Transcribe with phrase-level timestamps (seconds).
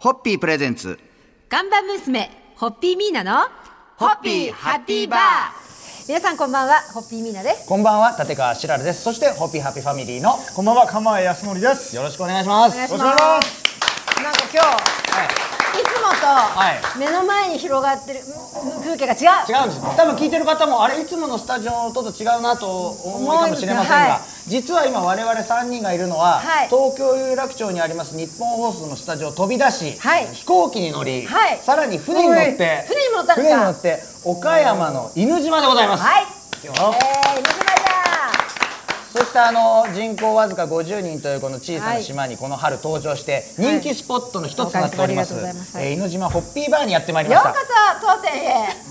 [0.00, 0.98] ホッピープレゼンツ。
[1.50, 3.46] 看板娘ホッピーミーナの
[3.98, 5.20] ホッピーハッピーバー。
[6.08, 7.68] 皆さんこんばんはホッピーミーナです。
[7.68, 9.02] こんばんは立川しらるです。
[9.02, 11.94] そしてホッピーハッピーファミリーのこんばんは、釜江康則です。
[11.94, 12.76] よろしくお願いします。
[12.76, 14.22] お願いしよろしくお願いします。
[14.24, 16.80] なんか今日、い、つもはい。
[16.80, 19.52] と目の前に広がってるうん風景が違う。
[19.52, 19.96] 違うんです。
[19.98, 24.20] 多分聞いてる方もあれいつものスタジオとと違うなとお思いかもしれませんが、はい
[24.50, 26.68] 実は今我々3人がいるのは、はい。
[26.68, 30.26] 東京有楽町にあります日本放送のスタジオを飛び出し、はい。
[30.26, 31.58] 飛行機に乗り、はい。
[31.58, 33.34] さらに船に乗って船にも乗った。
[33.34, 36.24] 船に乗って岡山の犬島でございます、はい。
[36.64, 37.70] えー、犬島
[39.12, 45.54] そしてあの人口わずか50人というこの小さな島にこの春登場して人気スポットの一つとなっております,、はい。
[45.76, 48.49] えー犬島ホッピーバーにやってまいりましようこたそ当店へ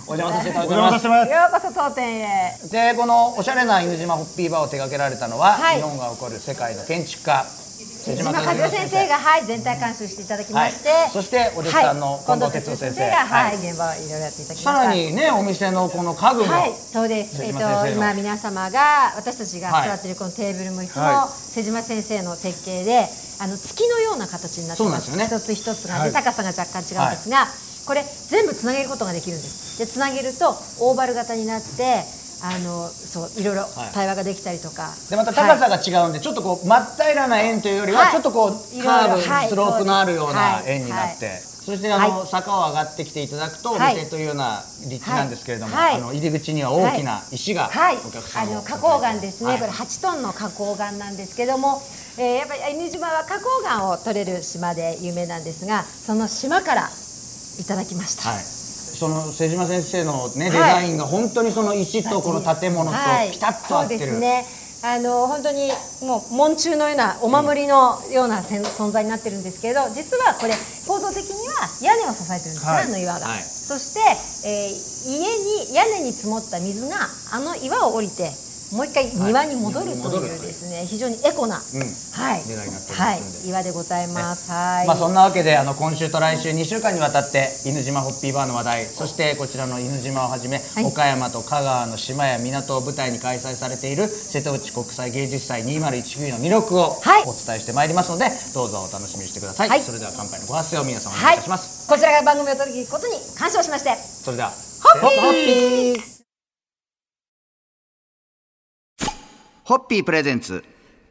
[0.09, 1.31] お邪魔させていただおきます。
[1.31, 2.57] ようこそ当店へ。
[2.71, 5.75] でこのおしゃれな犬島ホッピーバーを手掛けられたのは、はい。
[5.77, 9.07] 日本が誇る世界の建築家瀬島和代先生。
[9.07, 11.09] がはい全体監修していただきまして、はい。
[11.11, 12.25] そしてお弟子さんのはい。
[12.25, 13.69] 近藤哲夫先生がはい、はい。
[13.69, 14.71] 現場をいろいろやっていただきました。
[14.73, 17.43] さらにねお店のこの家具も、はい、そうです。
[17.43, 23.05] えっ、と瀬島先生の今皆様が私たちが座っているこのテーブルも椅子も、は瀬島先生の設計で、
[23.39, 25.05] あの月のような形になってます。
[25.05, 26.11] そうなんです一つ一つが、ではい。
[26.11, 27.47] 高さが若干違うんですが、
[27.89, 29.79] これ全部つなげることができるんです。
[29.79, 32.03] でつなげるとオーバル型になって、
[32.43, 33.93] あのそういろいろはい。
[33.95, 34.93] 対話ができたりとか。
[35.09, 38.11] でまた高さはいが違うんで、ちょっとこう真っ平らな円というよりは、はい。
[38.11, 40.65] ちょっとこうカーブ、はいスロープのあるようなはい。
[40.67, 41.37] 円になって、はい。
[41.39, 42.27] そしてあの、はい。
[42.27, 43.95] 坂を上がってきていただくと、おはい。
[43.95, 45.95] 店というような立地なんですけれども、はい。
[45.95, 49.59] あの入り口には大きな石がはい、お客さんをあの花崗岩ですね、はい。
[49.59, 51.81] これ8トンの花崗岩なんですけども、
[52.19, 56.89] えーやっぱり犬島は花崗岩を取れる島で有名なんですがその島から
[57.59, 60.51] いただきました、はい、その瀬島先生のね、はい。
[60.51, 63.31] デザインが本当にその石とこの建物とはい。
[63.31, 64.45] ピタッと合ってる、ね。
[64.81, 65.69] あの本当に
[66.01, 70.53] もう門中のようなお守りのようなせん存在になってるんですけど実はこれ
[70.87, 72.83] 構造的には屋根を支えてるんですね、はい。
[72.85, 73.41] あの岩が、はい。
[73.41, 73.99] そして、
[74.47, 76.97] えー家に屋根に積もった水が
[77.31, 78.31] あの岩を降りて
[78.71, 81.61] もう一回庭に戻るというですね、非常にエコな、は
[82.37, 82.41] い、
[82.93, 84.51] はい、岩でございます。
[84.51, 84.87] はい。
[84.87, 90.61] まあそんなわけであの今週と来週2週間にわたって犬島ホッピーバーの話題そしてこちらの犬島をはじめ、い。
[90.83, 97.23] 岡山と香川の島や港を舞台に開催されている瀬戸内国際芸術祭2019の魅力をはい。
[97.23, 99.81] お伝えしてまいりますので、どうぞお楽しみにしてください、はい。
[99.81, 106.18] それでは乾杯のご発声を皆さんお願はいいいたします、こちらが番組を取り切ることに感謝をしまして、それではホッピー
[109.69, 110.63] ホッピープレゼンツ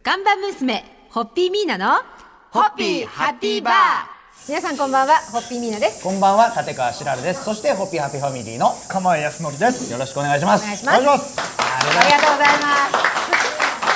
[0.02, 2.02] 看板娘、ホッピーミーナの
[2.50, 3.74] ホッピーハッピーバー
[4.48, 6.02] 皆さんこんばんは、ホッピーミーナです。
[6.02, 9.92] こんばんは立川しらるですそしてホッピーハッピーファミリーの釜江康則です。
[9.92, 10.98] よろしくお願いしますお願いします。
[10.98, 11.38] お願いします。
[11.38, 13.18] ありがとうございます。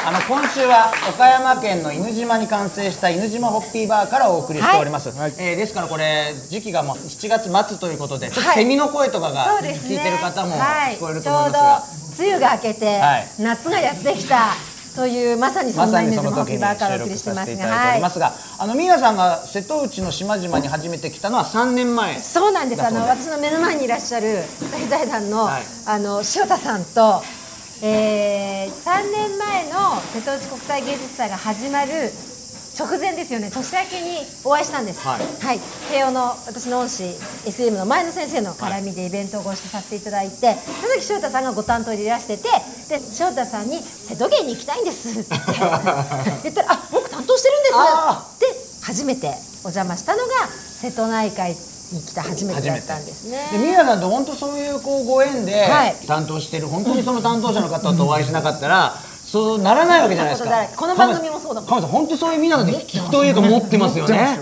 [0.07, 9.59] あの今週は岡山県の犬島に完成した犬島ホッピーバーからお送りしております、はいえーですからこれ時期がもう7月末ということでちょっとはいセミの声とかが。
[9.59, 13.29] 聞いてる方もはい聞こえると思いますが、梅雨が明けて、はい。
[13.39, 14.55] 夏がやってきた
[14.95, 17.35] というまさにそまんなイメージのホッお送収録りしてます。
[17.35, 22.19] が、させていただいておりますが、あのミーナさんが瀬戸内の島々に初めて来たのは3年前。
[22.21, 22.83] そうなんです。
[22.83, 25.63] あの私の目の前にいらっしゃる大財団の、はい。
[25.87, 27.23] あの塩田さんと、
[27.83, 31.91] えー、3年前の瀬戸内国際芸術祭が始まる
[32.79, 33.51] 直前ですよね。
[33.51, 35.01] 年明けにお会いしたんです。
[35.07, 35.61] はい。
[35.91, 37.05] 慶応の私の恩師
[37.47, 42.45] SM の前野先生の絡みでイベントをご一緒させていただいて、その時塩田さんがご担当でいらしてて、
[42.89, 45.29] で塩田さんに瀬戸芸に行きたいんですって。
[46.43, 47.75] 言ったら、あ僕担当してるんです。
[47.75, 48.47] あで
[48.83, 49.29] 初めて
[49.65, 50.33] お邪魔したのが
[50.81, 53.49] 瀬戸内海に来た初めてだったんですね。
[53.53, 55.95] でミーナさんと本当そういうこうご縁ではい。
[56.07, 58.97] 担当してる、本当にその担当者の方とお会いしなかったら、
[59.33, 60.51] そうならないわけじゃないですか。
[60.77, 61.69] この番組もそうだもん。
[61.71, 64.39] カメさん本当そういうミーナさんって引きというか持ってますよね。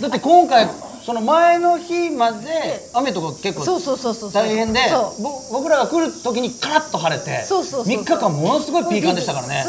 [0.00, 0.66] だって今回
[1.06, 4.80] その前の日まで雨とか結構大変で
[5.52, 8.02] 僕らが来る時にカラッと晴れてそうそうそうそう。
[8.02, 9.64] 3日間ものすごいピーカンでしたからね。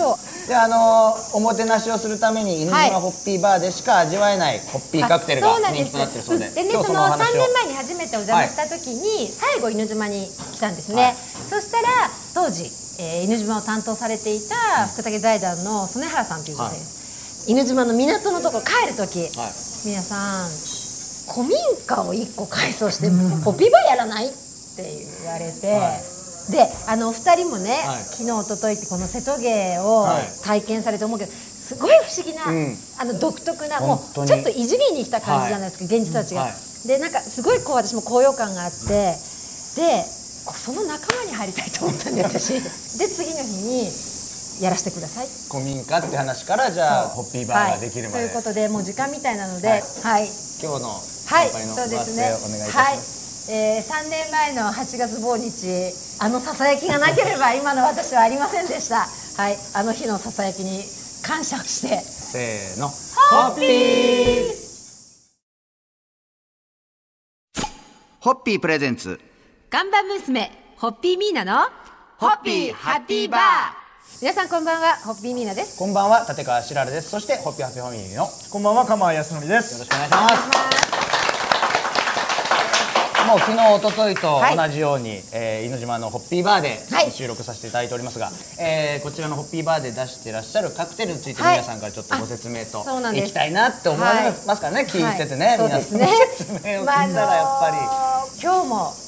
[0.47, 2.89] であのおもてなしをするために犬はい。
[2.89, 7.37] 島ホッピーバーでしか味わえないホッピーカクテルが人気となってるそうででねその3お話を。
[7.37, 11.15] 年前に初めてお邪魔した時に、最後犬島に来たんですね、はい。
[11.47, 19.51] そしたら当時、えー犬島を担当されていた福武財団の曽根原さんという女性です、犬島の港のところ帰る時、はい。
[19.85, 20.49] 皆さん
[21.33, 24.35] 古民家を1個改装してホピーバーやらないって
[25.21, 25.95] 言われて、は
[26.49, 26.51] い。
[26.51, 28.03] であのお二人もね、はい。
[28.03, 30.23] 昨日一昨日ってこの瀬戸芸をはい。
[30.43, 32.77] 体験されて思うけどすごい不思議な、うん。
[32.99, 36.41] あの独特なもうちょっと異次元に来た感じじゃないですか、現実たちが。
[36.41, 36.53] はい。
[36.87, 42.53] でなんかすごいこう私も高揚感があってでこその仲間に入りたいと思ったんで私。
[42.99, 43.91] で次の日に
[44.61, 45.27] やらせてください。
[45.49, 50.25] 古民家って話からじゃあホッピーバーができるまで、はい、ということでもう時間みたいなので、ははい。
[50.25, 50.29] い
[50.61, 52.19] 今日のはい、乾杯のお願いいたし
[52.71, 52.97] はい。
[52.97, 53.51] ます。
[53.51, 59.07] えー、3年前の8月某日あのささやきがなければ 今の私はありませんでした。
[59.37, 59.57] はい。
[59.73, 60.83] あの日のささやきに
[61.21, 62.03] 感謝をして。
[62.05, 62.87] せーの。
[62.89, 62.95] ホ
[63.53, 64.63] ッピー。
[68.19, 69.19] ホッピープレゼンツ
[69.73, 71.67] 看板娘ホッピーミーナの
[72.19, 73.41] ホッピーハッピーバー。
[74.21, 75.79] 皆さんこんばんはホッピーミーナです。
[75.79, 77.09] こんばんは立川しらるです。
[77.09, 79.79] そしてホッピーハッピーファミリーのよこんばんは、釜井康則です。
[79.79, 80.35] ろしくお願いします。
[83.25, 84.55] もう昨日一昨日とはい。
[84.55, 87.09] 同じように、えー、犬島のホッピーバーではい。
[87.09, 88.29] 収録させていただいておりますが、
[88.59, 91.57] えーこちらのホッピーバーで出していらっしゃるカクテルについてはい。
[91.57, 93.25] 皆さんからちょっとご説明とあそうなんです。
[93.25, 97.77] いきたいなって思われますからね、聞いててね、はいそう皆さんのですね説明を聞いたらやっぱり。
[97.81, 99.02] あのー今日も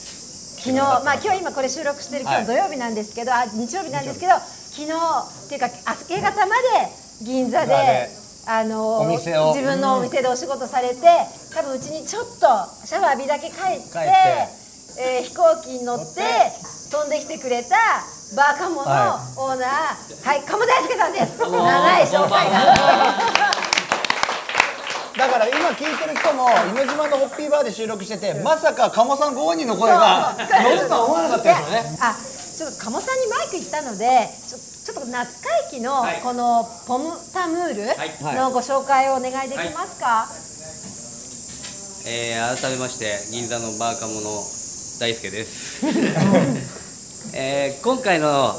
[0.65, 2.41] 昨日まあ今日今これ収録してる今はい。
[2.41, 5.69] 日土曜日なんですけど、あ日曜日なんですけど昨日っていうか
[6.09, 6.89] 明け方まで
[7.23, 8.09] 銀座で
[8.47, 10.95] あの自分のお店でお仕事されて
[11.53, 12.47] 多分うちにちょっと
[12.85, 13.99] シャワー浴びだけ帰って
[14.97, 16.21] えー飛行機に乗って
[16.91, 17.75] 飛んできてくれた
[18.35, 21.37] バーカモのはオーナーはい鴨大輔さんです。
[21.39, 23.44] 長い紹介が。
[25.17, 31.97] だから今聞いてる人も犬島のホッピーバーで収録しててまさか鴨さんご本人の声が乗るとは思わなかったですよね。
[32.01, 32.15] あ、
[32.57, 40.27] ちょっと鴨さんにマイク行ったので、ちょちょっと夏会期のこのポムタムールのご紹介をお願いできますか？
[42.07, 44.29] えー改めまして銀座のバーカモの
[44.99, 45.81] 大輔です、
[47.33, 48.53] えー今回の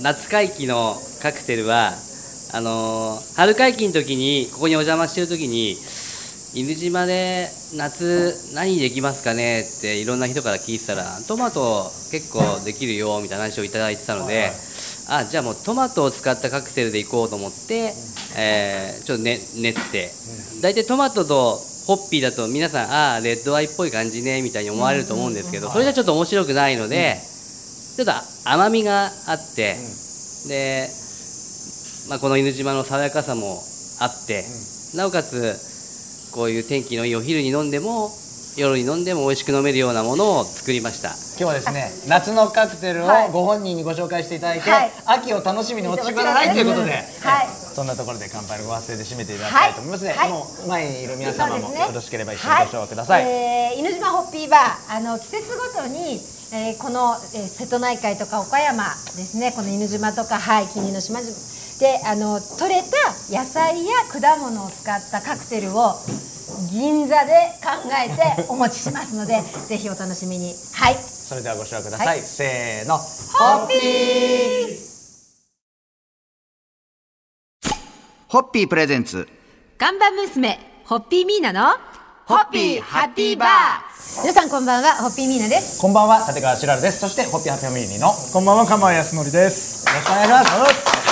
[0.00, 1.92] 夏会期のカクテルは
[2.52, 5.78] あのー春会期の時にここにお邪魔してる時に
[6.54, 14.50] 犬島で夏何できますかねっていろんな人から聞いてたらトマト結構できるよみたいな話をいただいてたので
[15.10, 17.92] あじゃあもうトマトを使ったカクテルでいこうと思って、
[18.36, 20.10] えーちょっとね練って。
[20.60, 27.16] 大体トマトとホッピーだと皆さんああレッドアイっぽい感じねみたいに思われると思うんですけどそれじゃちょっと面白くないので
[27.96, 28.12] ちょっと
[28.44, 29.76] 甘みがあって
[30.48, 30.90] で、
[32.10, 33.62] まあ、この犬島の爽やかさも
[34.00, 34.44] あって
[34.94, 35.67] なおかつ
[36.38, 38.12] こういう天気のいいお昼に飲んでも
[38.56, 41.08] 夜に飲んでも美味しく飲めるようなものを作りました。
[41.34, 43.30] 今日はですね夏のカクテルをはい。
[43.32, 44.92] ご本人にご紹介していただいて、はい。
[45.18, 47.48] 秋を楽しみにおちくらないということで、はい。
[47.74, 50.30] そんなところで乾杯のご発声で締めていただきたいと思いますので、はい。
[50.30, 53.24] もう前にいる皆様もよろしければ一緒にご紹介ください。
[53.24, 53.32] はい。
[53.32, 56.20] えー犬島ホッピーバーあの季節ごとに、
[56.54, 59.50] えーこの、えー瀬戸内海とか岡山ですね。
[59.56, 61.32] この犬島とかはい近隣の島々
[61.78, 62.88] であの取れた
[63.30, 65.94] 野菜や果物を使ったカクテルを
[66.72, 67.32] 銀座で
[67.62, 72.06] 考えてお持ちしますので ぜひお楽しみにはいそれではご視聴ください。
[72.06, 74.78] はいせーの、ホッピー
[78.28, 79.28] ホッピープレゼンツ
[79.76, 81.76] 看板娘ホッピーミーナの
[82.24, 87.00] ホッピーハッピーバー皆さんこんばんはホッピーミーナですこんばんは立川しらるです。
[87.00, 89.86] そしてホッピーハッピーファミリーのよこんばんは、釜井康則です。
[89.86, 91.07] ろしくお願いします。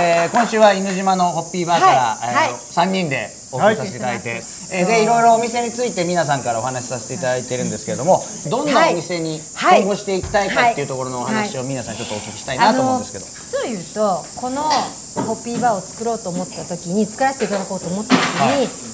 [0.00, 2.34] えー今週は犬島のホッピーバーから、はい。
[2.34, 2.50] はい。
[2.50, 4.42] え3人でお送りさせていただいて、
[4.72, 9.80] えーでいろいろお店について皆さんからお話しさせていただいてるんですけれどもどんなお店にはい。
[9.80, 18.20] 今後していきたいかっていうところのお話を皆さんにちょっとお聞きしたいなと思うんですけど、実を言うとこのホッピーバーを作ろうと思った時に作らせていただこうと思った時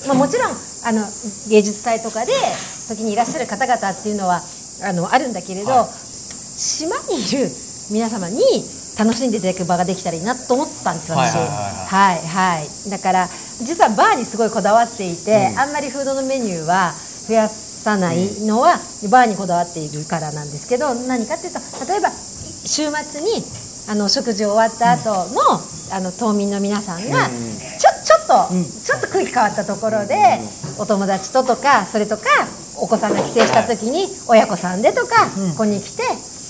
[0.01, 1.05] に、まあ、もちろんあの
[1.49, 2.33] 芸術祭とかで
[2.89, 4.41] 時にいらっしゃる方々っていうのは
[4.83, 5.85] あのあるんだけれど、
[6.57, 7.51] 島にいる
[7.91, 8.41] 皆様に
[8.99, 11.37] 楽しんでいただく場ができたらいいなと思ったんです私。
[11.37, 13.29] はいはいだから
[13.63, 16.93] 実はバーにすごいこだわっていて、あんまりフードのメニューは
[17.29, 18.79] 増やさないのは、
[19.11, 22.11] バーにこだわっているからなんですけど何かっていうと例えば
[22.65, 23.45] 週末に
[23.89, 25.61] あの食事終わった後の,、
[25.93, 30.41] あの島民の皆さんが、ちょちょっと、ちょっと空気変わったところで、
[30.79, 32.25] お友達ととかそれとか
[32.77, 36.03] お子さんが帰省した時に親子さんでとか、ここに来て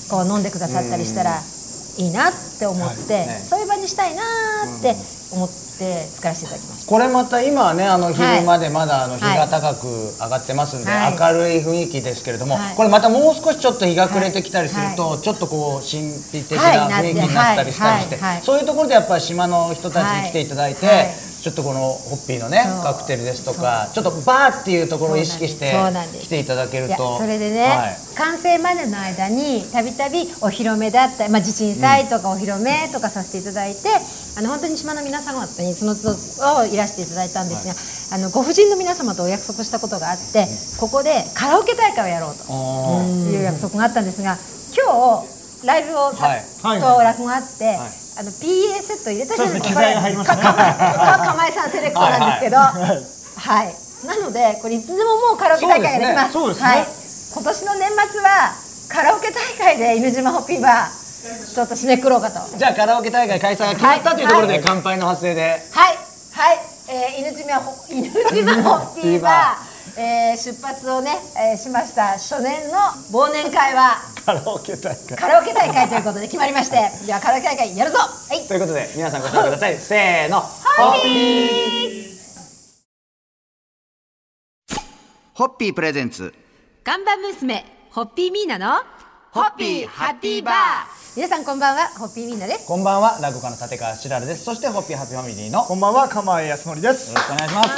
[0.09, 1.43] こう飲んでくださったりしたら
[1.97, 4.23] いいなって思って、そういう場にしたいな
[4.79, 4.97] って
[5.31, 6.91] 思って作らせていただきました。
[6.91, 8.15] これまた今はねあのはい。
[8.15, 9.39] 昼までまだあの日はい。
[9.39, 9.87] が高く
[10.21, 11.17] 上がってますんで、はい。
[11.19, 12.75] 明るい雰囲気ですけれども、はい。
[12.75, 21.11] これまたもう少しちょっと日が暮れてきたりすると、ちょっとこう神秘的な雰囲気になったりしたりして、そういうところでやっぱり島の人たちに来ていただいて、
[21.43, 25.75] ちょっとこのホッピーのねカクテルですとかちょっとバーっていうところを意識して
[26.23, 27.19] 来ていただけると。
[27.19, 27.99] それでね、はい。
[28.17, 33.89] 完成までの間にたびたびお披露目だったり、まあ、地震祭とかお披露目とかさせていただいて、
[34.37, 37.75] あの本当に島の皆様にその都度をいらしていただいたんですが、
[38.17, 40.47] あのご婦人の皆様とお約束したことがあって
[40.79, 42.53] ここでカラオケ大会をやろうと
[43.33, 44.37] いう約束があったんですが
[44.77, 46.45] 今日ライブをさ、はい。
[46.63, 49.81] はいと落語があって、あの PA セット入れたじゃないですか。
[49.81, 56.87] すかかか釜江さんセレクトなんですけど、はいなのでこれいつでももうカラオケ大会ができますはい、
[57.33, 58.53] 今年の年末は
[58.89, 62.39] カラオケ大会で犬島ホッピーバーちょっと締めくろうかと。
[62.39, 64.63] はいじゃあカラオケ大会開催が決まったというところではい。
[64.63, 65.61] 乾杯の発声で。
[65.73, 65.99] はい、
[66.89, 72.13] えー、犬島ホ 犬島ホッピーバー、えー、出発をね、えー、しました。
[72.13, 72.79] 初年の
[73.13, 75.17] 忘年会はカラオケ大会。
[75.17, 76.77] カラオケ大会ということで決まりまして。
[77.07, 77.99] ではカラオケ大会やるぞ。
[77.99, 78.47] はい。
[78.47, 79.79] ということで皆さんご参加ください。
[79.81, 80.41] せーの。
[80.41, 80.47] ホ
[80.91, 82.15] ッピー。
[85.35, 86.35] ホッピープレゼンツ。
[86.85, 88.83] 看板娘ホッピーミーナの
[89.35, 90.55] ホッピーハッピーバー。
[91.17, 92.69] 皆さんこんばんはホッピーミーナです。
[92.69, 94.45] こんばんは落語家の立川しらるです。
[94.45, 97.13] そしてホッピーハッピーファミリーのよこんばんは、釜井康則です。
[97.13, 97.21] ろ。
[97.21, 97.71] しくお願いします。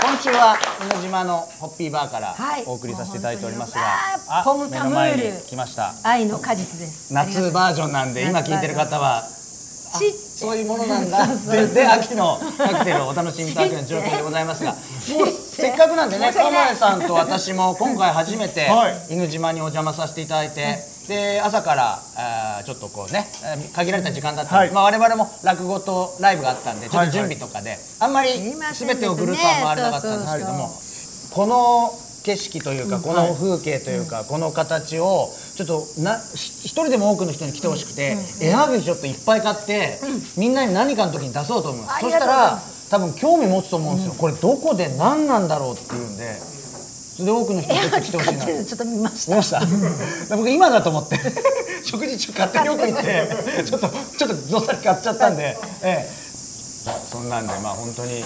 [0.00, 0.56] 今週は
[0.94, 2.62] 犬島のホッピーバーからはい。
[2.68, 3.80] お送りさせていただいておりますが、
[4.28, 5.92] あポムタムール目の前に来ました。
[6.04, 7.12] 愛の果実です。
[7.12, 9.39] 夏バージョンなんで今聞いてる方はち
[9.92, 11.26] そういうものなんだ。
[11.50, 14.72] でで秋のカクテルをお楽しみいただくような状況でございますが。
[14.72, 14.78] もう
[15.56, 19.14] せっかくなんでね釜江さんと私も今回初めてはい。
[19.14, 20.78] 犬島にお邪魔させていただいて
[21.08, 24.70] で朝からあーちょっとこうねえー限られた時間だったんで、はい。
[24.70, 28.30] まあ、我々も落語とライブがあったんでちょっと準備とかであんまり
[28.72, 30.70] 全てをぐるっとは回れなかったんですけれども
[31.32, 31.92] この
[32.22, 39.98] 景色というかこの風景というかこの形をちょっとなし一人でも多くの人に来てほしくて絵はがきちょっといっぱい買って
[40.36, 41.96] みんなに何かの時に出そうと思います。
[41.96, 44.14] あそしたら多分興味持つと思うんですよ。
[44.18, 46.34] これどこで何なんだろうっていうんで。
[47.20, 48.64] それで多くの人に来てほしいな。
[48.64, 49.30] ちょっと見ました。
[49.32, 49.60] 見ました？
[50.36, 51.18] 僕今だと思って。
[51.84, 53.28] 食事中勝手によく行って
[53.64, 56.10] ちょっとちょっとどっさり買っちゃったんで、ええ、
[57.10, 58.24] そんなんでまあ本当に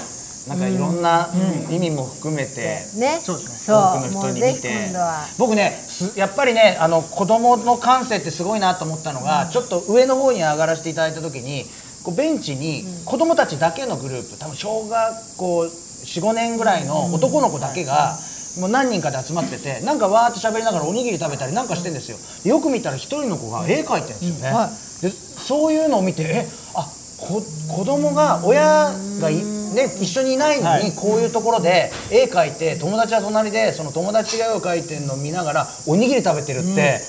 [0.48, 1.28] なんかいろんな
[1.70, 2.60] 意味も含めて、
[2.96, 3.18] ね。
[3.22, 3.76] そうですねそう。
[3.76, 4.92] 多くの人に見て
[5.38, 11.64] 僕ねすやっぱりねあの子供の感性ってすごいなと思ったのが、ちょっと上の方に上がらせていただいた時に
[12.02, 18.18] こうベンチに子供たちだけのグループ多分小学校45年ぐらいの男の子だけが。
[18.54, 22.12] もう何人かで集まっててなんかわーっと喋りながらおにぎり食べたりなんかしてんです
[22.44, 22.54] よ。
[22.54, 24.70] よく見たら一人の子が絵描いてるんですよね、
[25.02, 30.84] でそういうのを見てえあこ子供が親がい、ね、一緒にいないのはい。
[30.84, 37.00] にこういうところで絵描いて友達は隣でその友達が絵を描いてるのを見ながらおにぎり食べてるって、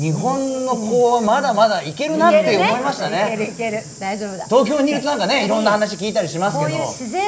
[0.00, 3.82] 日本の子はまだまだいけるなって思いましたいけるねいける。
[4.00, 4.44] 大丈夫だ。
[4.46, 6.78] 東京にいるとなんかねいろんな話聞いたりしますこけど。
[6.78, 7.22] ういう自然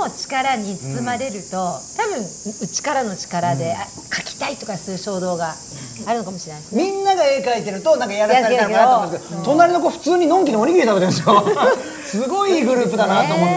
[0.00, 1.56] の力に包まれると、
[1.96, 2.24] 多分
[2.62, 5.54] 内からの力で、あ描きたいとかする衝動が
[6.06, 6.68] あるのかもしれないね。
[6.72, 11.44] みんなが絵描いてるとなんかやらされたのかなと思うんですけど隣の子普通にのんきにおにぎり食べてるんですよ。
[12.04, 13.54] すごいいいグループだなと思って、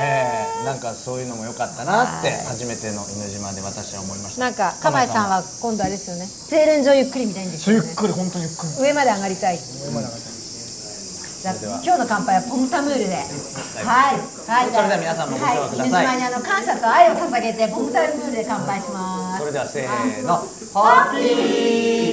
[0.00, 4.40] えーなんかそういうのも良かったなって初めての犬島で私は思いました。
[4.46, 6.26] なんか釜井さんは今度あれですよね。
[6.26, 7.86] 精錬場ゆっくりみたいんですよね。
[7.86, 8.72] ゆっくり、本当にゆっくり。
[8.78, 9.58] 上まで上がりたい。
[9.58, 13.16] じゃあ今日の乾杯はポムタムールで。
[13.16, 14.22] はい。
[14.46, 14.70] はい。
[14.70, 16.06] それでは皆さんもご唱和ください。
[16.06, 19.40] はい、犬島にあの感謝と愛を捧げてポムタムールで乾杯します。
[19.40, 22.11] それではせーのホッピー